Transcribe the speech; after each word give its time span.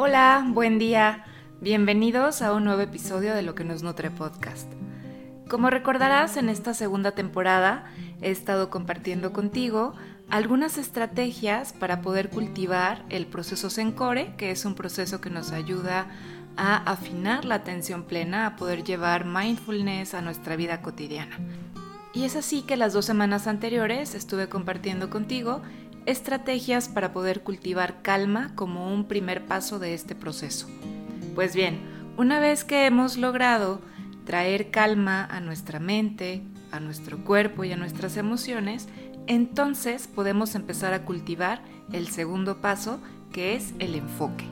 Hola, 0.00 0.46
buen 0.46 0.78
día. 0.78 1.24
Bienvenidos 1.60 2.40
a 2.40 2.52
un 2.52 2.62
nuevo 2.62 2.80
episodio 2.82 3.34
de 3.34 3.42
Lo 3.42 3.56
que 3.56 3.64
nos 3.64 3.82
nutre 3.82 4.12
podcast. 4.12 4.72
Como 5.48 5.70
recordarás, 5.70 6.36
en 6.36 6.48
esta 6.48 6.72
segunda 6.72 7.16
temporada 7.16 7.84
he 8.22 8.30
estado 8.30 8.70
compartiendo 8.70 9.32
contigo 9.32 9.94
algunas 10.30 10.78
estrategias 10.78 11.72
para 11.72 12.00
poder 12.00 12.30
cultivar 12.30 13.04
el 13.08 13.26
proceso 13.26 13.70
Sencore, 13.70 14.36
que 14.36 14.52
es 14.52 14.64
un 14.64 14.76
proceso 14.76 15.20
que 15.20 15.30
nos 15.30 15.50
ayuda 15.50 16.06
a 16.56 16.76
afinar 16.76 17.44
la 17.44 17.56
atención 17.56 18.04
plena, 18.04 18.46
a 18.46 18.54
poder 18.54 18.84
llevar 18.84 19.24
mindfulness 19.24 20.14
a 20.14 20.22
nuestra 20.22 20.54
vida 20.54 20.80
cotidiana. 20.80 21.36
Y 22.14 22.24
es 22.24 22.36
así 22.36 22.62
que 22.62 22.76
las 22.76 22.92
dos 22.92 23.04
semanas 23.04 23.48
anteriores 23.48 24.14
estuve 24.14 24.48
compartiendo 24.48 25.10
contigo 25.10 25.60
estrategias 26.08 26.88
para 26.88 27.12
poder 27.12 27.42
cultivar 27.42 28.00
calma 28.00 28.52
como 28.54 28.92
un 28.94 29.04
primer 29.04 29.44
paso 29.44 29.78
de 29.78 29.92
este 29.92 30.14
proceso. 30.14 30.66
Pues 31.34 31.54
bien, 31.54 31.80
una 32.16 32.40
vez 32.40 32.64
que 32.64 32.86
hemos 32.86 33.18
logrado 33.18 33.82
traer 34.24 34.70
calma 34.70 35.26
a 35.26 35.40
nuestra 35.40 35.80
mente, 35.80 36.42
a 36.72 36.80
nuestro 36.80 37.18
cuerpo 37.24 37.64
y 37.64 37.72
a 37.72 37.76
nuestras 37.76 38.16
emociones, 38.16 38.88
entonces 39.26 40.08
podemos 40.08 40.54
empezar 40.54 40.94
a 40.94 41.04
cultivar 41.04 41.60
el 41.92 42.08
segundo 42.08 42.62
paso, 42.62 43.00
que 43.30 43.54
es 43.54 43.74
el 43.78 43.94
enfoque. 43.94 44.46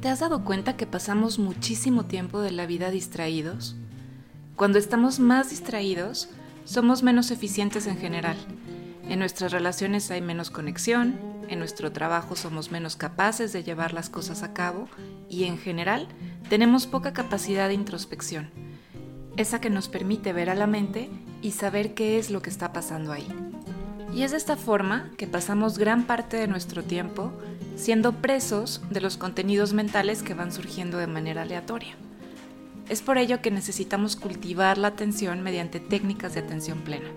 ¿Te 0.00 0.08
has 0.08 0.20
dado 0.20 0.44
cuenta 0.44 0.76
que 0.76 0.86
pasamos 0.86 1.40
muchísimo 1.40 2.04
tiempo 2.04 2.40
de 2.40 2.52
la 2.52 2.66
vida 2.66 2.90
distraídos? 2.90 3.74
Cuando 4.54 4.78
estamos 4.78 5.18
más 5.18 5.50
distraídos, 5.50 6.28
somos 6.64 7.02
menos 7.02 7.32
eficientes 7.32 7.88
en 7.88 7.96
general 7.96 8.36
en 9.08 9.18
nuestras 9.18 9.52
relaciones 9.52 10.10
hay 10.10 10.20
menos 10.20 10.50
conexión, 10.50 11.18
en 11.48 11.58
nuestro 11.58 11.92
trabajo 11.92 12.36
somos 12.36 12.70
menos 12.70 12.96
capaces 12.96 13.52
de 13.52 13.62
llevar 13.62 13.92
las 13.92 14.08
cosas 14.08 14.42
a 14.42 14.52
cabo 14.52 14.88
y 15.28 15.44
en 15.44 15.58
general 15.58 16.08
tenemos 16.48 16.86
poca 16.86 17.12
capacidad 17.12 17.68
de 17.68 17.74
introspección, 17.74 18.50
esa 19.36 19.60
que 19.60 19.70
nos 19.70 19.88
permite 19.88 20.32
ver 20.32 20.50
a 20.50 20.54
la 20.54 20.66
mente 20.66 21.10
y 21.40 21.52
saber 21.52 21.94
qué 21.94 22.18
es 22.18 22.30
lo 22.30 22.42
que 22.42 22.50
está 22.50 22.72
pasando 22.72 23.12
ahí. 23.12 23.26
Y 24.14 24.22
es 24.22 24.30
de 24.30 24.36
esta 24.36 24.56
forma 24.56 25.10
que 25.16 25.26
pasamos 25.26 25.78
gran 25.78 26.04
parte 26.04 26.36
de 26.36 26.46
nuestro 26.46 26.82
tiempo 26.84 27.32
siendo 27.76 28.12
presos 28.12 28.82
de 28.90 29.00
los 29.00 29.16
contenidos 29.16 29.72
mentales 29.72 30.22
que 30.22 30.34
van 30.34 30.52
surgiendo 30.52 30.98
de 30.98 31.06
manera 31.06 31.42
aleatoria. 31.42 31.96
Es 32.88 33.00
por 33.00 33.16
ello 33.16 33.40
que 33.40 33.50
necesitamos 33.50 34.16
cultivar 34.16 34.76
la 34.76 34.88
atención 34.88 35.42
mediante 35.42 35.80
técnicas 35.80 36.34
de 36.34 36.40
atención 36.40 36.80
plena. 36.80 37.08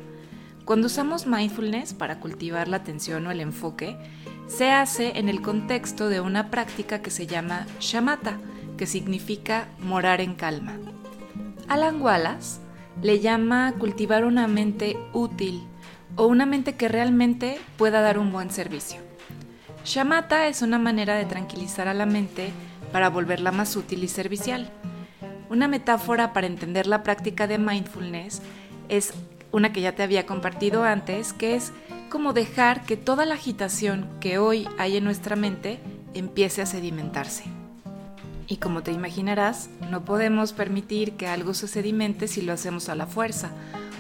Cuando 0.66 0.88
usamos 0.88 1.28
mindfulness 1.28 1.94
para 1.94 2.20
cultivar 2.20 2.68
la 2.68 2.78
atención 2.78 3.28
o 3.28 3.32
el 3.32 3.40
enfoque, 3.40 3.98
se 4.48 4.72
hace 4.72 5.20
en 5.20 5.30
el 5.30 5.44
contexto 5.44 6.10
de 6.10 6.22
una 6.22 6.50
práctica 6.50 7.04
que 7.04 7.12
se 7.12 7.28
llama 7.28 7.68
shamatha, 7.80 8.40
que 8.76 8.88
significa 8.88 9.68
morar 9.80 10.22
en 10.22 10.34
calma. 10.34 10.74
Alan 11.68 12.02
Wallace 12.02 12.62
le 13.04 13.20
llama 13.20 13.76
cultivar 13.78 14.26
una 14.26 14.48
mente 14.48 14.98
útil 15.14 15.62
o 16.16 16.26
una 16.26 16.48
mente 16.48 16.76
que 16.76 16.88
realmente 16.88 17.60
pueda 17.78 18.02
dar 18.02 18.18
un 18.18 18.32
buen 18.32 18.50
servicio. 18.50 19.00
Shamatha 19.86 20.48
es 20.48 20.64
una 20.64 20.80
manera 20.80 21.14
de 21.14 21.26
tranquilizar 21.26 21.88
a 21.88 21.94
la 21.94 22.08
mente 22.08 22.50
para 22.92 23.10
volverla 23.12 23.52
más 23.52 23.76
útil 23.76 24.04
y 24.04 24.08
servicial. 24.08 24.72
Una 25.48 25.68
metáfora 25.68 26.34
para 26.34 26.48
entender 26.48 26.88
la 26.88 27.04
práctica 27.04 27.46
de 27.46 27.60
mindfulness 27.60 28.42
es 28.90 29.14
una 29.56 29.72
que 29.72 29.80
ya 29.80 29.96
te 29.96 30.04
había 30.04 30.26
compartido 30.26 30.84
antes, 30.84 31.32
que 31.32 31.56
es 31.56 31.72
como 32.10 32.34
dejar 32.34 32.84
que 32.84 32.98
toda 32.98 33.26
la 33.26 33.36
agitación 33.36 34.10
que 34.20 34.38
hoy 34.38 34.68
hay 34.78 34.98
en 34.98 35.06
nuestra 35.06 35.38
mente 35.38 35.80
empiece 36.14 36.62
a 36.62 36.66
sedimentarse. 36.66 37.46
Y 38.50 38.58
como 38.58 38.84
te 38.84 38.92
imaginarás, 38.92 39.70
no 39.90 40.04
podemos 40.04 40.52
permitir 40.52 41.14
que 41.14 41.28
algo 41.28 41.54
se 41.54 41.70
sedimente 41.70 42.28
si 42.28 42.42
lo 42.42 42.52
hacemos 42.52 42.90
a 42.90 42.96
la 42.96 43.08
fuerza 43.08 43.52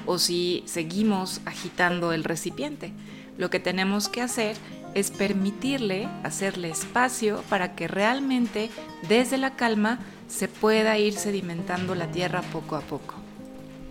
o 0.05 0.19
si 0.19 0.61
seguimos 0.65 1.39
agitando 1.45 2.11
el 2.11 2.25
recipiente. 2.25 2.91
Lo 3.37 3.49
que 3.49 3.61
tenemos 3.61 4.09
que 4.09 4.21
hacer 4.21 4.57
es 4.93 5.09
permitirle, 5.09 6.09
hacerle 6.23 6.69
espacio 6.69 7.41
para 7.47 7.75
que 7.75 7.87
realmente 7.87 8.69
desde 9.07 9.37
la 9.37 9.55
calma 9.55 9.99
se 10.27 10.49
pueda 10.49 10.97
ir 10.97 11.13
sedimentando 11.13 11.95
la 11.95 12.11
tierra 12.11 12.41
poco 12.41 12.75
a 12.75 12.81
poco. 12.81 13.24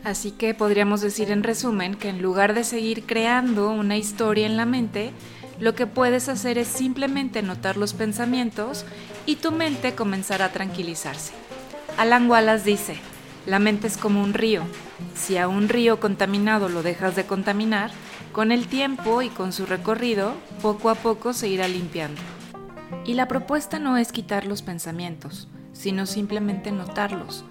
Así 0.04 0.32
que 0.32 0.52
podríamos 0.52 1.00
decir 1.00 1.30
en 1.30 1.42
resumen 1.42 1.94
que 1.94 2.10
en 2.10 2.20
lugar 2.20 2.52
de 2.52 2.62
seguir 2.62 3.04
creando 3.04 3.70
una 3.70 3.96
historia 3.96 4.44
en 4.44 4.58
la 4.58 4.66
mente, 4.66 5.12
lo 5.58 5.74
que 5.74 5.86
puedes 5.86 6.28
hacer 6.28 6.58
es 6.58 6.68
simplemente 6.68 7.40
notar 7.40 7.78
los 7.78 7.94
pensamientos 7.94 8.84
y 9.24 9.36
tu 9.36 9.50
mente 9.50 9.94
comenzará 9.94 10.46
a 10.46 10.52
tranquilizarse. 10.52 11.32
Alan 11.96 12.28
Wallace 12.28 12.64
dice, 12.64 12.96
la 13.46 13.58
mente 13.58 13.86
es 13.86 13.96
como 13.96 14.22
un 14.22 14.34
río. 14.34 14.62
Si 15.14 15.38
a 15.38 15.48
un 15.48 15.70
río 15.70 16.00
contaminado 16.00 16.68
lo 16.68 16.82
dejas 16.82 17.16
de 17.16 17.24
contaminar, 17.24 17.90
con 18.32 18.52
el 18.52 18.66
tiempo 18.66 19.22
y 19.22 19.28
con 19.28 19.52
su 19.52 19.64
recorrido, 19.64 20.34
poco 20.60 20.90
a 20.90 20.96
poco 20.96 21.32
se 21.32 21.48
irá 21.48 21.66
limpiando. 21.66 22.20
Y 23.06 23.14
la 23.14 23.28
propuesta 23.28 23.78
no 23.78 23.96
es 23.96 24.12
quitar 24.12 24.44
los 24.44 24.60
pensamientos, 24.60 25.48
sino 25.72 26.04
simplemente 26.04 26.72
notarlos, 26.72 27.44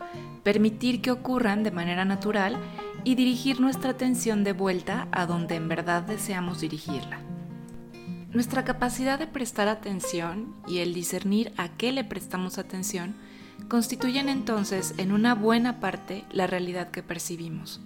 permitir 0.44 1.02
que 1.02 1.12
ocurran 1.12 1.64
de 1.64 1.72
manera 1.72 2.06
natural 2.06 2.58
y 3.04 3.16
dirigir 3.16 3.60
nuestra 3.60 3.92
atención 3.92 4.44
de 4.44 4.54
vuelta 4.54 5.08
a 5.12 5.26
donde 5.26 5.56
en 5.56 5.68
verdad 5.68 6.04
deseamos 6.04 6.62
dirigirla. 6.62 7.20
Nuestra 8.32 8.64
capacidad 8.64 9.20
de 9.20 9.28
prestar 9.28 9.68
atención 9.68 10.56
y 10.68 10.80
el 10.80 10.94
discernir 10.94 11.54
a 11.58 11.70
qué 11.70 11.92
le 11.92 12.04
prestamos 12.04 12.58
atención 12.58 13.16
constituyen 13.68 14.28
entonces 14.28 14.96
en 14.98 15.12
una 15.12 15.36
buena 15.36 15.80
parte 15.80 16.24
la 16.32 16.48
realidad 16.48 16.90
que 16.90 17.04
percibimos, 17.04 17.80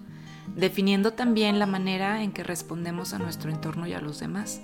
definiendo 0.56 1.14
también 1.14 1.60
la 1.60 1.66
manera 1.66 2.24
en 2.24 2.32
que 2.32 2.44
respondemos 2.44 3.14
a 3.14 3.20
nuestro 3.20 3.52
entorno 3.52 3.88
y 3.88 3.94
a 3.94 4.02
los 4.02 4.20
demás. 4.20 4.62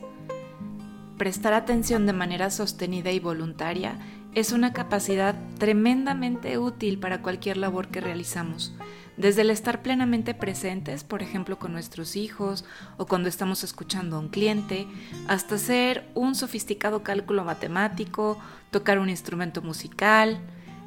Prestar 1.17 1.53
atención 1.53 2.05
de 2.05 2.13
manera 2.13 2.49
sostenida 2.49 3.11
y 3.11 3.19
voluntaria 3.19 3.97
es 4.35 4.51
una 4.51 4.73
capacidad 4.73 5.35
tremendamente 5.59 6.57
útil 6.57 6.99
para 6.99 7.21
cualquier 7.21 7.57
labor 7.57 7.89
que 7.89 8.01
realizamos, 8.01 8.73
desde 9.15 9.41
el 9.41 9.51
estar 9.51 9.83
plenamente 9.83 10.33
presentes, 10.33 11.03
por 11.03 11.21
ejemplo, 11.21 11.59
con 11.59 11.71
nuestros 11.71 12.15
hijos 12.15 12.65
o 12.97 13.05
cuando 13.05 13.29
estamos 13.29 13.63
escuchando 13.63 14.15
a 14.15 14.19
un 14.19 14.29
cliente, 14.29 14.87
hasta 15.27 15.55
hacer 15.55 16.09
un 16.15 16.33
sofisticado 16.33 17.03
cálculo 17.03 17.43
matemático, 17.43 18.39
tocar 18.71 18.97
un 18.97 19.09
instrumento 19.09 19.61
musical. 19.61 20.39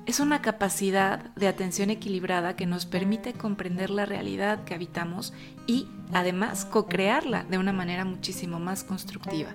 Es 0.07 0.19
una 0.19 0.43
capacidad 0.43 1.35
de 1.35 1.49
atención 1.49 1.91
equilibrada 1.91 2.57
que 2.57 2.67
nos 2.67 2.85
permite 2.87 3.33
comprender 3.33 3.91
la 3.91 4.07
realidad 4.07 4.65
que 4.65 4.75
habitamos 4.75 5.33
y, 5.69 5.89
además, 6.13 6.65
co-crearla 6.65 7.45
de 7.45 7.59
una 7.59 7.73
manera 7.73 8.05
muchísimo 8.05 8.59
más 8.59 8.83
constructiva. 8.83 9.55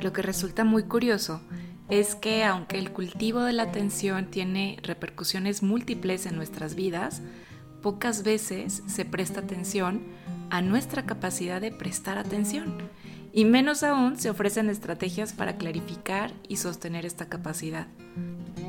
Lo 0.00 0.12
que 0.12 0.22
resulta 0.22 0.64
muy 0.64 0.84
curioso 0.84 1.40
es 1.92 2.14
que 2.14 2.42
aunque 2.42 2.78
el 2.78 2.90
cultivo 2.90 3.42
de 3.42 3.52
la 3.52 3.64
atención 3.64 4.30
tiene 4.30 4.78
repercusiones 4.82 5.62
múltiples 5.62 6.24
en 6.24 6.36
nuestras 6.36 6.74
vidas, 6.74 7.20
pocas 7.82 8.22
veces 8.22 8.82
se 8.86 9.04
presta 9.04 9.40
atención 9.40 10.00
a 10.48 10.62
nuestra 10.62 11.04
capacidad 11.04 11.60
de 11.60 11.70
prestar 11.70 12.16
atención. 12.16 12.78
Y 13.34 13.44
menos 13.44 13.82
aún 13.82 14.16
se 14.16 14.30
ofrecen 14.30 14.70
estrategias 14.70 15.34
para 15.34 15.58
clarificar 15.58 16.32
y 16.48 16.56
sostener 16.56 17.04
esta 17.04 17.26
capacidad. 17.28 17.86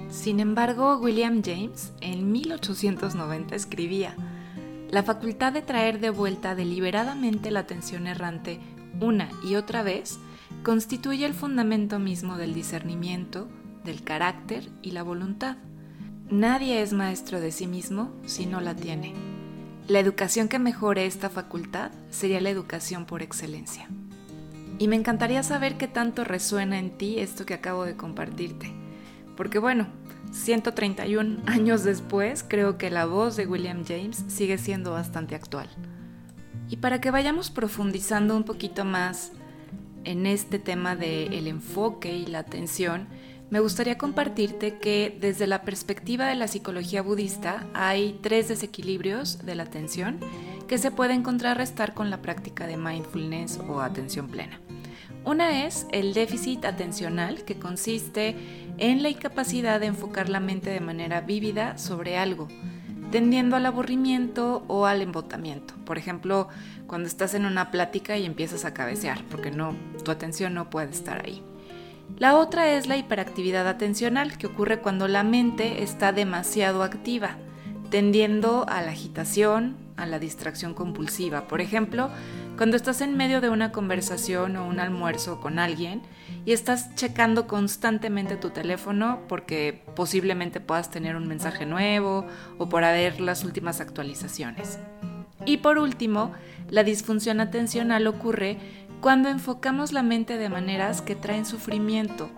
Sin 0.09 0.41
embargo, 0.41 0.97
William 0.97 1.41
James 1.41 1.93
en 2.01 2.29
1890 2.29 3.55
escribía, 3.55 4.17
la 4.91 5.01
facultad 5.01 5.53
de 5.53 5.61
traer 5.61 6.01
de 6.01 6.09
vuelta 6.09 6.55
deliberadamente 6.55 7.51
la 7.51 7.61
atención 7.61 8.05
errante 8.05 8.59
una 8.99 9.29
y 9.45 9.55
otra 9.55 9.81
vez 9.81 10.19
constituye 10.61 11.25
el 11.25 11.33
fundamento 11.33 11.99
mismo 11.99 12.37
del 12.37 12.53
discernimiento, 12.53 13.47
del 13.83 14.03
carácter 14.03 14.69
y 14.81 14.91
la 14.91 15.03
voluntad. 15.03 15.57
Nadie 16.29 16.81
es 16.81 16.93
maestro 16.93 17.39
de 17.39 17.51
sí 17.51 17.67
mismo 17.67 18.11
si 18.25 18.45
no 18.45 18.61
la 18.61 18.75
tiene. 18.75 19.13
La 19.87 19.99
educación 19.99 20.47
que 20.47 20.59
mejore 20.59 21.05
esta 21.05 21.29
facultad 21.29 21.91
sería 22.09 22.39
la 22.39 22.49
educación 22.49 23.05
por 23.05 23.21
excelencia. 23.21 23.89
Y 24.79 24.87
me 24.87 24.95
encantaría 24.95 25.43
saber 25.43 25.77
qué 25.77 25.87
tanto 25.87 26.23
resuena 26.23 26.79
en 26.79 26.97
ti 26.97 27.19
esto 27.19 27.45
que 27.45 27.53
acabo 27.53 27.83
de 27.83 27.97
compartirte. 27.97 28.71
Porque 29.35 29.59
bueno, 29.59 29.87
131 30.31 31.43
años 31.45 31.83
después, 31.83 32.43
creo 32.47 32.77
que 32.77 32.89
la 32.89 33.05
voz 33.05 33.35
de 33.35 33.45
William 33.45 33.83
James 33.85 34.23
sigue 34.27 34.57
siendo 34.57 34.91
bastante 34.91 35.35
actual. 35.35 35.69
Y 36.69 36.77
para 36.77 37.01
que 37.01 37.11
vayamos 37.11 37.51
profundizando 37.51 38.35
un 38.35 38.43
poquito 38.43 38.85
más 38.85 39.31
en 40.05 40.25
este 40.25 40.59
tema 40.59 40.95
del 40.95 41.47
enfoque 41.47 42.15
y 42.15 42.25
la 42.25 42.39
atención, 42.39 43.07
me 43.49 43.59
gustaría 43.59 43.97
compartirte 43.97 44.79
que 44.79 45.15
desde 45.19 45.45
la 45.45 45.61
perspectiva 45.61 46.27
de 46.27 46.35
la 46.35 46.47
psicología 46.47 47.01
budista 47.01 47.67
hay 47.73 48.17
tres 48.21 48.47
desequilibrios 48.47 49.45
de 49.45 49.55
la 49.55 49.63
atención 49.63 50.19
que 50.67 50.77
se 50.77 50.89
pueden 50.91 51.21
contrarrestar 51.21 51.93
con 51.93 52.09
la 52.09 52.21
práctica 52.21 52.65
de 52.65 52.77
mindfulness 52.77 53.59
o 53.67 53.81
atención 53.81 54.27
plena. 54.27 54.59
Una 55.25 55.65
es 55.65 55.87
el 55.91 56.13
déficit 56.13 56.65
atencional, 56.65 57.43
que 57.45 57.59
consiste 57.59 58.35
en 58.77 59.03
la 59.03 59.09
incapacidad 59.09 59.79
de 59.79 59.85
enfocar 59.85 60.29
la 60.29 60.39
mente 60.39 60.69
de 60.69 60.81
manera 60.81 61.21
vívida 61.21 61.77
sobre 61.77 62.17
algo, 62.17 62.47
tendiendo 63.13 63.55
al 63.55 63.67
aburrimiento 63.67 64.63
o 64.67 64.87
al 64.87 65.03
embotamiento. 65.03 65.75
Por 65.85 65.99
ejemplo, 65.99 66.47
cuando 66.87 67.07
estás 67.07 67.35
en 67.35 67.45
una 67.45 67.69
plática 67.69 68.17
y 68.17 68.25
empiezas 68.25 68.65
a 68.65 68.73
cabecear, 68.73 69.23
porque 69.29 69.51
no, 69.51 69.75
tu 70.03 70.09
atención 70.09 70.55
no 70.55 70.71
puede 70.71 70.89
estar 70.89 71.23
ahí. 71.23 71.43
La 72.17 72.35
otra 72.35 72.71
es 72.71 72.87
la 72.87 72.97
hiperactividad 72.97 73.67
atencional, 73.67 74.35
que 74.39 74.47
ocurre 74.47 74.79
cuando 74.79 75.07
la 75.07 75.21
mente 75.21 75.83
está 75.83 76.11
demasiado 76.11 76.81
activa, 76.81 77.37
tendiendo 77.91 78.65
a 78.67 78.81
la 78.81 78.89
agitación, 78.89 79.75
a 79.95 80.07
la 80.07 80.17
distracción 80.17 80.73
compulsiva. 80.73 81.47
Por 81.47 81.61
ejemplo, 81.61 82.09
cuando 82.57 82.77
estás 82.77 83.01
en 83.01 83.17
medio 83.17 83.41
de 83.41 83.49
una 83.49 83.71
conversación 83.71 84.55
o 84.57 84.67
un 84.67 84.79
almuerzo 84.79 85.41
con 85.41 85.57
alguien 85.57 86.01
y 86.45 86.51
estás 86.51 86.93
checando 86.95 87.47
constantemente 87.47 88.35
tu 88.35 88.51
teléfono 88.51 89.21
porque 89.27 89.83
posiblemente 89.95 90.59
puedas 90.59 90.91
tener 90.91 91.15
un 91.15 91.27
mensaje 91.27 91.65
nuevo 91.65 92.27
o 92.59 92.69
por 92.69 92.81
ver 92.81 93.19
las 93.21 93.43
últimas 93.43 93.81
actualizaciones. 93.81 94.77
Y 95.45 95.57
por 95.57 95.77
último, 95.77 96.31
la 96.69 96.83
disfunción 96.83 97.41
atencional 97.41 98.07
ocurre 98.07 98.57
cuando 99.01 99.29
enfocamos 99.29 99.91
la 99.91 100.03
mente 100.03 100.37
de 100.37 100.49
maneras 100.49 101.01
que 101.01 101.15
traen 101.15 101.45
sufrimiento. 101.45 102.29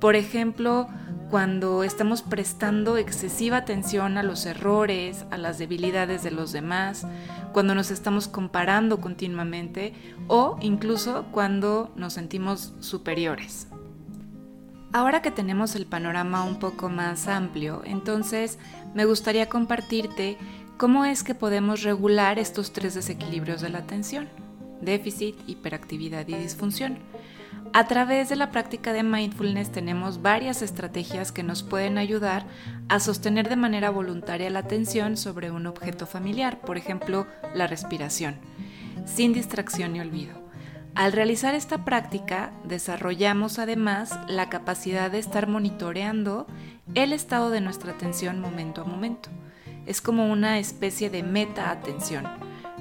Por 0.00 0.16
ejemplo, 0.16 0.86
cuando 1.30 1.82
estamos 1.82 2.22
prestando 2.22 2.96
excesiva 2.96 3.58
atención 3.58 4.16
a 4.16 4.22
los 4.22 4.46
errores, 4.46 5.24
a 5.30 5.38
las 5.38 5.58
debilidades 5.58 6.22
de 6.22 6.30
los 6.30 6.52
demás, 6.52 7.06
cuando 7.52 7.74
nos 7.74 7.90
estamos 7.90 8.28
comparando 8.28 9.00
continuamente 9.00 9.94
o 10.28 10.56
incluso 10.60 11.26
cuando 11.32 11.92
nos 11.96 12.12
sentimos 12.12 12.74
superiores. 12.80 13.68
Ahora 14.92 15.20
que 15.20 15.30
tenemos 15.30 15.74
el 15.74 15.84
panorama 15.86 16.44
un 16.44 16.58
poco 16.58 16.88
más 16.88 17.28
amplio, 17.28 17.82
entonces 17.84 18.58
me 18.94 19.04
gustaría 19.04 19.48
compartirte 19.48 20.38
cómo 20.76 21.04
es 21.04 21.22
que 21.22 21.34
podemos 21.34 21.82
regular 21.82 22.38
estos 22.38 22.72
tres 22.72 22.94
desequilibrios 22.94 23.60
de 23.60 23.68
la 23.68 23.78
atención, 23.78 24.28
déficit, 24.80 25.36
hiperactividad 25.46 26.26
y 26.28 26.34
disfunción. 26.34 26.98
A 27.72 27.86
través 27.86 28.28
de 28.28 28.36
la 28.36 28.50
práctica 28.50 28.92
de 28.92 29.02
mindfulness 29.02 29.70
tenemos 29.70 30.22
varias 30.22 30.62
estrategias 30.62 31.32
que 31.32 31.42
nos 31.42 31.62
pueden 31.62 31.98
ayudar 31.98 32.46
a 32.88 33.00
sostener 33.00 33.48
de 33.48 33.56
manera 33.56 33.90
voluntaria 33.90 34.50
la 34.50 34.60
atención 34.60 35.16
sobre 35.16 35.50
un 35.50 35.66
objeto 35.66 36.06
familiar, 36.06 36.60
por 36.60 36.78
ejemplo, 36.78 37.26
la 37.54 37.66
respiración, 37.66 38.36
sin 39.04 39.32
distracción 39.32 39.92
ni 39.92 40.00
olvido. 40.00 40.46
Al 40.94 41.12
realizar 41.12 41.54
esta 41.54 41.84
práctica, 41.84 42.52
desarrollamos 42.64 43.58
además 43.58 44.18
la 44.28 44.48
capacidad 44.48 45.10
de 45.10 45.18
estar 45.18 45.46
monitoreando 45.46 46.46
el 46.94 47.12
estado 47.12 47.50
de 47.50 47.60
nuestra 47.60 47.92
atención 47.92 48.40
momento 48.40 48.80
a 48.80 48.84
momento. 48.84 49.28
Es 49.84 50.00
como 50.00 50.32
una 50.32 50.58
especie 50.58 51.10
de 51.10 51.22
meta 51.22 51.70
atención, 51.70 52.24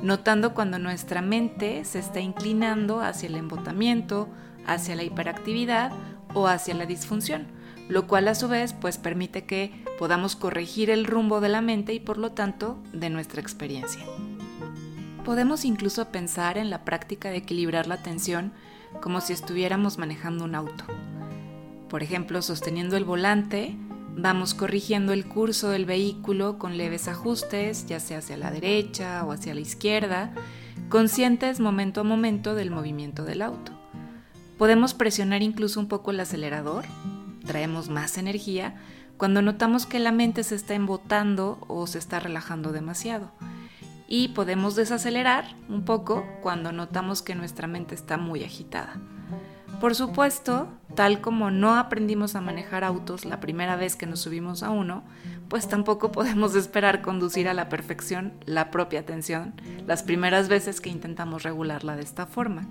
notando 0.01 0.53
cuando 0.53 0.79
nuestra 0.79 1.21
mente 1.21 1.83
se 1.83 1.99
está 1.99 2.21
inclinando 2.21 3.01
hacia 3.01 3.27
el 3.27 3.35
embotamiento, 3.35 4.29
hacia 4.67 4.95
la 4.95 5.03
hiperactividad 5.03 5.91
o 6.33 6.47
hacia 6.47 6.73
la 6.75 6.85
disfunción, 6.85 7.47
lo 7.89 8.07
cual 8.07 8.27
a 8.27 8.35
su 8.35 8.47
vez 8.47 8.73
pues 8.73 8.97
permite 8.97 9.45
que 9.45 9.83
podamos 9.97 10.35
corregir 10.35 10.89
el 10.89 11.05
rumbo 11.05 11.41
de 11.41 11.49
la 11.49 11.61
mente 11.61 11.93
y 11.93 11.99
por 11.99 12.17
lo 12.17 12.31
tanto 12.31 12.77
de 12.93 13.09
nuestra 13.09 13.41
experiencia. 13.41 14.03
Podemos 15.23 15.65
incluso 15.65 16.09
pensar 16.09 16.57
en 16.57 16.69
la 16.69 16.85
práctica 16.85 17.29
de 17.29 17.37
equilibrar 17.37 17.87
la 17.87 17.95
atención 17.95 18.53
como 19.01 19.21
si 19.21 19.33
estuviéramos 19.33 19.97
manejando 19.97 20.45
un 20.45 20.55
auto. 20.55 20.85
Por 21.89 22.03
ejemplo, 22.03 22.41
sosteniendo 22.41 22.97
el 22.97 23.05
volante, 23.05 23.75
vamos 24.15 24.53
corrigiendo 24.53 25.13
el 25.13 25.25
curso 25.25 25.69
del 25.69 25.85
vehículo 25.85 26.57
con 26.57 26.77
leves 26.77 27.07
ajustes, 27.07 27.85
ya 27.87 27.99
sea 27.99 28.19
hacia 28.19 28.37
la 28.37 28.51
derecha 28.51 29.23
o 29.25 29.31
hacia 29.31 29.53
la 29.53 29.61
izquierda, 29.61 30.33
conscientes 30.89 31.59
momento 31.59 32.01
a 32.01 32.03
momento 32.03 32.55
del 32.55 32.71
movimiento 32.71 33.23
del 33.23 33.41
auto. 33.41 33.71
Podemos 34.57 34.93
presionar 34.93 35.43
incluso 35.43 35.79
un 35.79 35.87
poco 35.87 36.11
el 36.11 36.19
acelerador, 36.19 36.85
traemos 37.45 37.89
más 37.89 38.17
energía 38.17 38.75
cuando 39.17 39.41
notamos 39.41 39.85
que 39.85 39.99
la 39.99 40.11
mente 40.11 40.43
se 40.43 40.55
está 40.55 40.73
embotando 40.73 41.59
o 41.67 41.87
se 41.87 41.99
está 41.99 42.19
relajando 42.19 42.71
demasiado. 42.71 43.31
Y 44.07 44.29
podemos 44.29 44.75
desacelerar 44.75 45.45
un 45.67 45.83
poco 45.83 46.25
cuando 46.41 46.71
notamos 46.71 47.21
que 47.21 47.35
nuestra 47.35 47.67
mente 47.67 47.95
está 47.95 48.17
muy 48.17 48.43
agitada. 48.43 48.97
Por 49.81 49.93
supuesto, 49.93 50.69
tal 50.95 51.19
como 51.21 51.51
no 51.51 51.75
aprendimos 51.75 52.35
a 52.35 52.41
manejar 52.41 52.83
autos 52.83 53.25
la 53.25 53.39
primera 53.39 53.75
vez 53.75 53.95
que 53.95 54.05
nos 54.05 54.21
subimos 54.21 54.63
a 54.63 54.69
uno, 54.69 55.03
pues 55.49 55.67
tampoco 55.67 56.11
podemos 56.11 56.55
esperar 56.55 57.01
conducir 57.01 57.49
a 57.49 57.53
la 57.53 57.67
perfección 57.67 58.33
la 58.45 58.71
propia 58.71 59.01
atención 59.01 59.53
las 59.85 60.03
primeras 60.03 60.47
veces 60.47 60.79
que 60.79 60.89
intentamos 60.89 61.43
regularla 61.43 61.95
de 61.95 62.03
esta 62.03 62.25
forma. 62.25 62.67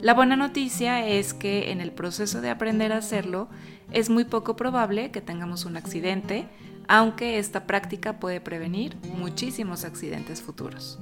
La 0.00 0.14
buena 0.14 0.36
noticia 0.36 1.04
es 1.04 1.34
que 1.34 1.72
en 1.72 1.80
el 1.80 1.90
proceso 1.90 2.40
de 2.40 2.50
aprender 2.50 2.92
a 2.92 2.98
hacerlo 2.98 3.48
es 3.90 4.10
muy 4.10 4.24
poco 4.24 4.54
probable 4.54 5.10
que 5.10 5.20
tengamos 5.20 5.64
un 5.64 5.76
accidente, 5.76 6.46
aunque 6.86 7.38
esta 7.38 7.66
práctica 7.66 8.20
puede 8.20 8.40
prevenir 8.40 8.96
muchísimos 9.16 9.84
accidentes 9.84 10.40
futuros. 10.40 11.00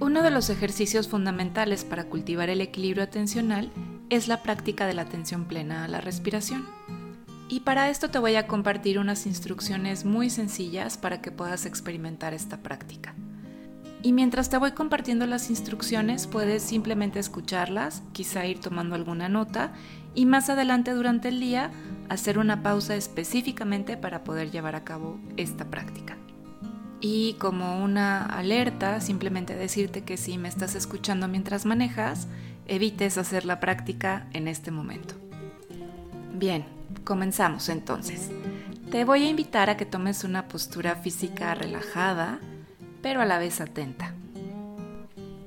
Uno 0.00 0.22
de 0.22 0.30
los 0.30 0.48
ejercicios 0.48 1.08
fundamentales 1.08 1.84
para 1.84 2.04
cultivar 2.04 2.48
el 2.48 2.62
equilibrio 2.62 3.04
atencional 3.04 3.70
es 4.08 4.28
la 4.28 4.42
práctica 4.42 4.86
de 4.86 4.94
la 4.94 5.02
atención 5.02 5.44
plena 5.44 5.84
a 5.84 5.88
la 5.88 6.00
respiración. 6.00 6.66
Y 7.50 7.60
para 7.60 7.90
esto 7.90 8.08
te 8.08 8.18
voy 8.18 8.36
a 8.36 8.46
compartir 8.46 8.98
unas 8.98 9.26
instrucciones 9.26 10.06
muy 10.06 10.30
sencillas 10.30 10.96
para 10.96 11.20
que 11.20 11.32
puedas 11.32 11.66
experimentar 11.66 12.32
esta 12.32 12.62
práctica. 12.62 13.14
Y 14.02 14.12
mientras 14.12 14.48
te 14.48 14.56
voy 14.56 14.72
compartiendo 14.72 15.26
las 15.26 15.50
instrucciones, 15.50 16.26
puedes 16.26 16.62
simplemente 16.62 17.18
escucharlas, 17.18 18.02
quizá 18.12 18.46
ir 18.46 18.58
tomando 18.58 18.94
alguna 18.94 19.28
nota 19.28 19.72
y 20.14 20.24
más 20.24 20.48
adelante 20.48 20.92
durante 20.92 21.28
el 21.28 21.38
día 21.38 21.70
hacer 22.08 22.38
una 22.38 22.62
pausa 22.62 22.96
específicamente 22.96 23.96
para 23.98 24.24
poder 24.24 24.50
llevar 24.50 24.74
a 24.74 24.84
cabo 24.84 25.20
esta 25.36 25.66
práctica. 25.66 26.16
Y 27.02 27.34
como 27.34 27.82
una 27.82 28.24
alerta, 28.24 29.00
simplemente 29.00 29.54
decirte 29.54 30.02
que 30.02 30.16
si 30.16 30.38
me 30.38 30.48
estás 30.48 30.74
escuchando 30.74 31.28
mientras 31.28 31.66
manejas, 31.66 32.26
evites 32.66 33.18
hacer 33.18 33.44
la 33.44 33.60
práctica 33.60 34.28
en 34.32 34.48
este 34.48 34.70
momento. 34.70 35.14
Bien, 36.32 36.64
comenzamos 37.04 37.68
entonces. 37.68 38.30
Te 38.90 39.04
voy 39.04 39.24
a 39.24 39.30
invitar 39.30 39.70
a 39.70 39.76
que 39.76 39.86
tomes 39.86 40.24
una 40.24 40.48
postura 40.48 40.96
física 40.96 41.54
relajada 41.54 42.40
pero 43.02 43.20
a 43.20 43.26
la 43.26 43.38
vez 43.38 43.60
atenta. 43.60 44.14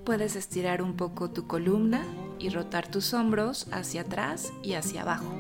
Puedes 0.05 0.35
estirar 0.35 0.81
un 0.81 0.95
poco 0.95 1.29
tu 1.29 1.47
columna 1.47 2.03
y 2.39 2.49
rotar 2.49 2.87
tus 2.87 3.13
hombros 3.13 3.67
hacia 3.71 4.01
atrás 4.01 4.51
y 4.63 4.73
hacia 4.73 5.03
abajo, 5.03 5.33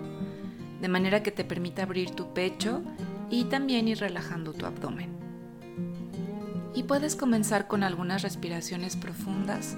de 0.81 0.87
manera 0.87 1.21
que 1.21 1.31
te 1.31 1.43
permita 1.43 1.83
abrir 1.83 2.11
tu 2.11 2.33
pecho 2.33 2.81
y 3.29 3.45
también 3.45 3.87
ir 3.87 3.99
relajando 3.99 4.53
tu 4.53 4.65
abdomen. 4.65 5.09
Y 6.73 6.83
puedes 6.83 7.15
comenzar 7.15 7.67
con 7.67 7.83
algunas 7.83 8.21
respiraciones 8.21 8.95
profundas, 8.95 9.75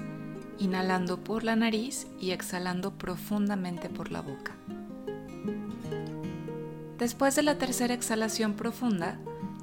inhalando 0.58 1.22
por 1.22 1.44
la 1.44 1.56
nariz 1.56 2.06
y 2.20 2.30
exhalando 2.30 2.92
profundamente 2.92 3.88
por 3.88 4.12
la 4.12 4.22
boca. 4.22 4.52
Después 6.98 7.36
de 7.36 7.42
la 7.42 7.58
tercera 7.58 7.92
exhalación 7.92 8.54
profunda, 8.54 9.18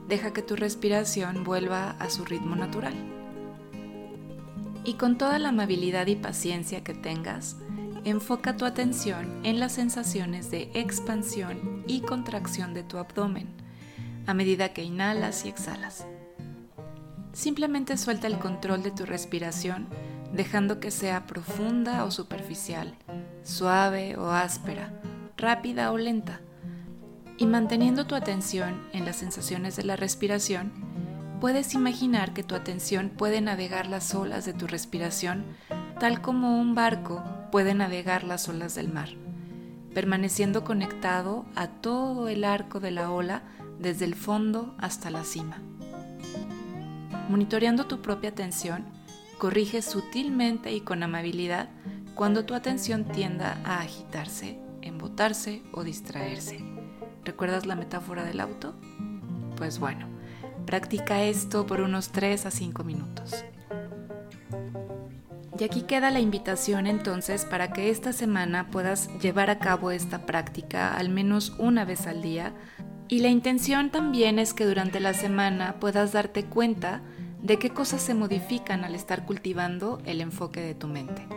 deja 0.07 0.33
que 0.33 0.41
tu 0.41 0.55
respiración 0.55 1.43
vuelva 1.43 1.91
a 1.91 2.09
su 2.09 2.25
ritmo 2.25 2.55
natural. 2.55 2.93
Y 4.85 4.95
con 4.95 5.17
toda 5.17 5.39
la 5.39 5.49
amabilidad 5.49 6.07
y 6.07 6.15
paciencia 6.15 6.83
que 6.83 6.93
tengas, 6.93 7.57
enfoca 8.03 8.57
tu 8.57 8.65
atención 8.65 9.39
en 9.43 9.59
las 9.59 9.73
sensaciones 9.73 10.51
de 10.51 10.69
expansión 10.73 11.83
y 11.87 12.01
contracción 12.01 12.73
de 12.73 12.83
tu 12.83 12.97
abdomen 12.97 13.47
a 14.25 14.33
medida 14.33 14.73
que 14.73 14.83
inhalas 14.83 15.45
y 15.45 15.49
exhalas. 15.49 16.05
Simplemente 17.33 17.97
suelta 17.97 18.27
el 18.27 18.39
control 18.39 18.83
de 18.83 18.91
tu 18.91 19.05
respiración 19.05 19.87
dejando 20.33 20.79
que 20.79 20.91
sea 20.91 21.27
profunda 21.27 22.05
o 22.05 22.11
superficial, 22.11 22.95
suave 23.43 24.17
o 24.17 24.31
áspera, 24.31 24.91
rápida 25.37 25.91
o 25.91 25.97
lenta 25.97 26.41
y 27.37 27.45
manteniendo 27.45 28.05
tu 28.05 28.15
atención 28.15 28.81
en 28.93 29.05
las 29.05 29.17
sensaciones 29.17 29.75
de 29.75 29.83
la 29.83 29.95
respiración, 29.95 30.71
puedes 31.39 31.73
imaginar 31.73 32.33
que 32.33 32.43
tu 32.43 32.55
atención 32.55 33.09
puede 33.09 33.41
navegar 33.41 33.87
las 33.87 34.13
olas 34.15 34.45
de 34.45 34.53
tu 34.53 34.67
respiración 34.67 35.45
tal 35.99 36.21
como 36.21 36.59
un 36.59 36.75
barco 36.75 37.23
puede 37.51 37.73
navegar 37.73 38.23
las 38.23 38.49
olas 38.49 38.75
del 38.75 38.91
mar, 38.91 39.09
permaneciendo 39.93 40.63
conectado 40.63 41.45
a 41.55 41.67
todo 41.67 42.27
el 42.27 42.43
arco 42.43 42.79
de 42.79 42.91
la 42.91 43.11
ola 43.11 43.43
desde 43.79 44.05
el 44.05 44.15
fondo 44.15 44.75
hasta 44.79 45.09
la 45.09 45.23
cima. 45.23 45.61
Monitoreando 47.29 47.85
tu 47.85 48.01
propia 48.01 48.31
atención, 48.31 48.85
corrige 49.37 49.81
sutilmente 49.81 50.73
y 50.73 50.81
con 50.81 51.03
amabilidad 51.03 51.69
cuando 52.15 52.45
tu 52.45 52.53
atención 52.53 53.05
tienda 53.05 53.57
a 53.63 53.79
agitarse, 53.79 54.59
embotarse 54.81 55.63
o 55.71 55.83
distraerse. 55.83 56.72
¿Recuerdas 57.25 57.65
la 57.65 57.75
metáfora 57.75 58.23
del 58.23 58.39
auto? 58.39 58.75
Pues 59.55 59.79
bueno, 59.79 60.07
practica 60.65 61.23
esto 61.23 61.65
por 61.65 61.81
unos 61.81 62.09
3 62.09 62.45
a 62.45 62.51
5 62.51 62.83
minutos. 62.83 63.45
Y 65.57 65.63
aquí 65.63 65.83
queda 65.83 66.11
la 66.11 66.19
invitación 66.19 66.87
entonces 66.87 67.45
para 67.45 67.71
que 67.71 67.89
esta 67.89 68.11
semana 68.11 68.69
puedas 68.71 69.07
llevar 69.19 69.49
a 69.49 69.59
cabo 69.59 69.91
esta 69.91 70.25
práctica 70.25 70.93
al 70.93 71.09
menos 71.09 71.53
una 71.59 71.85
vez 71.85 72.07
al 72.07 72.21
día. 72.21 72.53
Y 73.07 73.19
la 73.19 73.29
intención 73.29 73.91
también 73.91 74.39
es 74.39 74.53
que 74.53 74.65
durante 74.65 74.99
la 74.99 75.13
semana 75.13 75.75
puedas 75.79 76.11
darte 76.11 76.45
cuenta 76.45 77.01
de 77.41 77.59
qué 77.59 77.69
cosas 77.69 78.01
se 78.01 78.13
modifican 78.13 78.83
al 78.83 78.95
estar 78.95 79.25
cultivando 79.25 80.01
el 80.05 80.21
enfoque 80.21 80.59
de 80.59 80.75
tu 80.75 80.87
mente. 80.87 81.27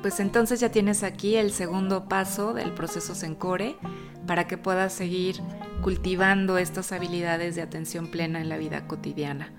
Pues 0.00 0.18
entonces 0.18 0.58
ya 0.58 0.70
tienes 0.70 1.02
aquí 1.02 1.36
el 1.36 1.52
segundo 1.52 2.08
paso 2.08 2.54
del 2.54 2.72
proceso 2.72 3.14
Sencore 3.14 3.76
para 4.26 4.46
que 4.46 4.58
puedas 4.58 4.92
seguir 4.92 5.40
cultivando 5.82 6.58
estas 6.58 6.92
habilidades 6.92 7.54
de 7.54 7.62
atención 7.62 8.06
plena 8.08 8.40
en 8.40 8.48
la 8.48 8.56
vida 8.56 8.86
cotidiana. 8.86 9.50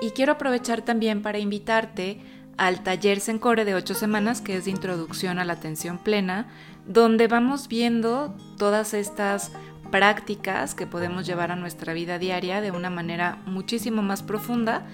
Y 0.00 0.10
quiero 0.10 0.32
aprovechar 0.32 0.82
también 0.82 1.22
para 1.22 1.38
invitarte 1.38 2.20
al 2.56 2.82
taller 2.82 3.20
Sencore 3.20 3.64
de 3.64 3.74
8 3.74 3.94
semanas, 3.94 4.40
que 4.40 4.56
es 4.56 4.64
de 4.64 4.70
introducción 4.70 5.38
a 5.38 5.44
la 5.44 5.54
atención 5.54 5.98
plena, 5.98 6.46
donde 6.86 7.28
vamos 7.28 7.68
viendo 7.68 8.34
todas 8.58 8.94
estas 8.94 9.52
prácticas 9.90 10.74
que 10.74 10.86
podemos 10.86 11.26
llevar 11.26 11.52
a 11.52 11.56
nuestra 11.56 11.92
vida 11.92 12.18
diaria 12.18 12.60
de 12.60 12.70
una 12.70 12.90
manera 12.90 13.38
muchísimo 13.46 14.02
más 14.02 14.22
profunda. 14.22 14.86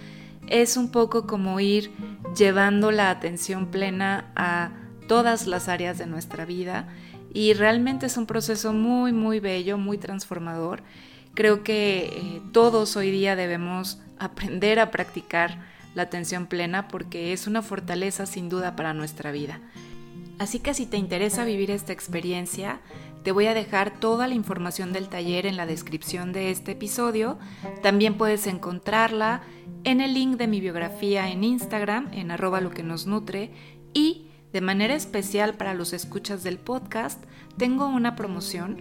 Es 0.48 0.76
un 0.76 0.90
poco 0.90 1.26
como 1.26 1.60
ir 1.60 1.92
llevando 2.36 2.90
la 2.90 3.10
atención 3.10 3.66
plena 3.66 4.32
a 4.34 4.70
todas 5.06 5.46
las 5.46 5.68
áreas 5.68 5.98
de 5.98 6.06
nuestra 6.06 6.44
vida 6.44 6.88
y 7.34 7.54
realmente 7.54 8.06
es 8.06 8.16
un 8.16 8.26
proceso 8.26 8.72
muy, 8.72 9.12
muy 9.12 9.40
bello, 9.40 9.78
muy 9.78 9.98
transformador. 9.98 10.82
Creo 11.34 11.62
que 11.62 12.04
eh, 12.04 12.42
todos 12.52 12.96
hoy 12.96 13.10
día 13.10 13.36
debemos 13.36 14.00
aprender 14.18 14.78
a 14.78 14.90
practicar 14.90 15.58
la 15.94 16.02
atención 16.02 16.46
plena 16.46 16.88
porque 16.88 17.32
es 17.32 17.46
una 17.46 17.62
fortaleza 17.62 18.26
sin 18.26 18.48
duda 18.48 18.76
para 18.76 18.94
nuestra 18.94 19.32
vida. 19.32 19.60
Así 20.38 20.58
que 20.58 20.74
si 20.74 20.86
te 20.86 20.96
interesa 20.96 21.44
vivir 21.44 21.70
esta 21.70 21.92
experiencia, 21.92 22.80
te 23.22 23.32
voy 23.32 23.46
a 23.46 23.54
dejar 23.54 23.98
toda 24.00 24.26
la 24.26 24.34
información 24.34 24.92
del 24.92 25.08
taller 25.08 25.46
en 25.46 25.56
la 25.56 25.66
descripción 25.66 26.32
de 26.32 26.50
este 26.50 26.72
episodio. 26.72 27.38
También 27.82 28.18
puedes 28.18 28.46
encontrarla 28.46 29.42
en 29.84 30.00
el 30.00 30.14
link 30.14 30.36
de 30.36 30.48
mi 30.48 30.60
biografía 30.60 31.30
en 31.30 31.44
Instagram, 31.44 32.08
en 32.12 32.30
arroba 32.30 32.60
lo 32.60 32.70
que 32.70 32.82
nos 32.82 33.06
nutre, 33.06 33.52
y 33.94 34.31
de 34.52 34.60
manera 34.60 34.94
especial 34.94 35.54
para 35.54 35.74
los 35.74 35.92
escuchas 35.92 36.42
del 36.42 36.58
podcast, 36.58 37.22
tengo 37.56 37.86
una 37.86 38.16
promoción 38.16 38.78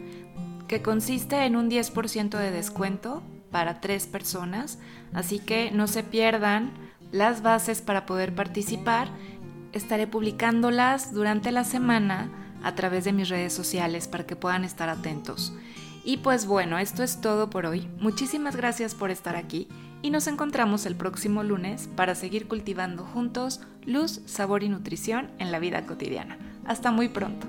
que 0.67 0.81
consiste 0.81 1.45
en 1.45 1.55
un 1.55 1.69
10% 1.69 2.37
de 2.37 2.51
descuento 2.51 3.21
para 3.51 3.81
tres 3.81 4.07
personas, 4.07 4.79
así 5.13 5.39
que 5.39 5.71
no 5.71 5.87
se 5.87 6.03
pierdan 6.03 6.71
las 7.11 7.41
bases 7.41 7.81
para 7.81 8.05
poder 8.05 8.33
participar. 8.33 9.09
Estaré 9.73 10.07
publicándolas 10.07 11.13
durante 11.13 11.51
la 11.51 11.63
semana 11.63 12.29
a 12.63 12.75
través 12.75 13.03
de 13.05 13.13
mis 13.13 13.29
redes 13.29 13.53
sociales 13.53 14.07
para 14.07 14.25
que 14.25 14.35
puedan 14.35 14.63
estar 14.63 14.89
atentos. 14.89 15.53
Y 16.03 16.17
pues 16.17 16.45
bueno, 16.45 16.79
esto 16.79 17.03
es 17.03 17.21
todo 17.21 17.49
por 17.49 17.65
hoy. 17.65 17.87
Muchísimas 17.99 18.55
gracias 18.55 18.95
por 18.95 19.11
estar 19.11 19.35
aquí 19.35 19.67
y 20.01 20.09
nos 20.09 20.27
encontramos 20.27 20.85
el 20.85 20.95
próximo 20.95 21.43
lunes 21.43 21.87
para 21.95 22.15
seguir 22.15 22.47
cultivando 22.47 23.05
juntos 23.05 23.61
luz, 23.85 24.21
sabor 24.25 24.63
y 24.63 24.69
nutrición 24.69 25.29
en 25.39 25.51
la 25.51 25.59
vida 25.59 25.85
cotidiana. 25.85 26.37
Hasta 26.65 26.91
muy 26.91 27.09
pronto. 27.09 27.47